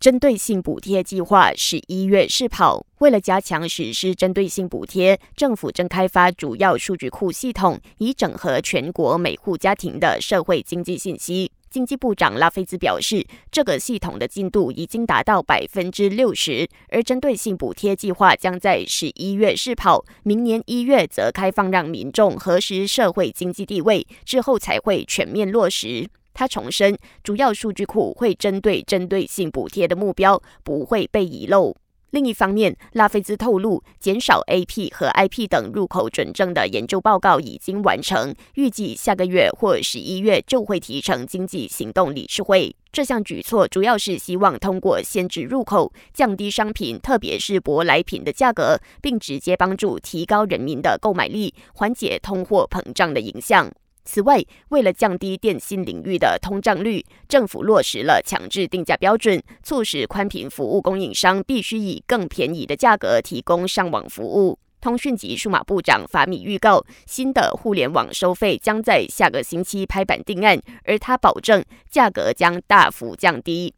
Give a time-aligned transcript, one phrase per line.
[0.00, 11.50] 针对性补贴计划十一月试跑，为了加强实施针对性补贴，政府正开发主要数据库系统，以整合全国每户家庭的社会经济信息。
[11.68, 26.08] 经济部长拉菲兹表示，这个系统的进度已经达到百分之六十，而针对性补贴计划将在十一月试跑，明年一月则开放让民众核实社会经济地位，之后才会全面落实。
[26.38, 31.74] 他重申，主要数据库会针对针对性补贴的目标不会被遗漏。
[32.10, 42.72] 另一方面，拉菲兹透露，减少 AP 和 IP 等入口准证的研究报告已经完成，预计下个月或十一月就会提成经济行动理事会。
[42.92, 53.68] 这项举措主要是希望通过限制入口，降低商品，特别是舶来品的价格，并直接帮助提高人民的购买力，缓解通货膨胀的影响。
[54.10, 64.58] 此外，为了降低电信领域的通胀率，政府落实了强制定价标准，促使宽频服务供应商必须以更便宜的价格提供上网服务。
[64.80, 73.74] 通讯及数码部长法米预告，新的互联网收费将在下个星期拍板定案，而他保证价格将大幅降低。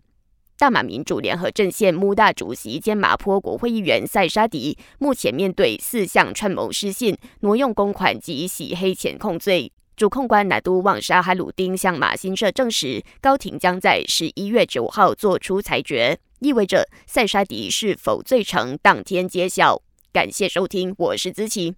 [0.56, 9.72] 大马民主联合阵线穆大主席兼马坡国会议员塞沙迪，目前面对四项串谋失信、挪用公款及洗黑钱控罪。
[10.01, 19.83] 主控官乃都旺沙哈鲁丁向马新社证实，高庭将在十一月九号做出裁决，意味着塞沙迪是否罪成当天揭晓。
[20.11, 21.75] 感谢收听，我是子琪。